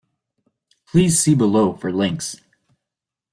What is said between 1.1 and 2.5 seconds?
see below for links.